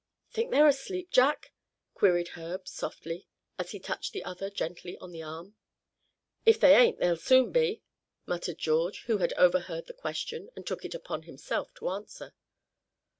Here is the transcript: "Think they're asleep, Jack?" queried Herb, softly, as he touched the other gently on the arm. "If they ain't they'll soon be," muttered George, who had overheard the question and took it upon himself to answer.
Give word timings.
"Think 0.31 0.49
they're 0.49 0.65
asleep, 0.67 1.11
Jack?" 1.11 1.51
queried 1.93 2.29
Herb, 2.29 2.67
softly, 2.67 3.27
as 3.59 3.69
he 3.69 3.77
touched 3.77 4.13
the 4.13 4.23
other 4.23 4.49
gently 4.49 4.97
on 4.97 5.11
the 5.11 5.21
arm. 5.21 5.53
"If 6.43 6.59
they 6.59 6.75
ain't 6.75 6.97
they'll 6.97 7.15
soon 7.17 7.51
be," 7.51 7.83
muttered 8.25 8.57
George, 8.57 9.03
who 9.03 9.19
had 9.19 9.33
overheard 9.33 9.85
the 9.85 9.93
question 9.93 10.49
and 10.55 10.65
took 10.65 10.83
it 10.85 10.95
upon 10.95 11.21
himself 11.21 11.71
to 11.75 11.89
answer. 11.89 12.33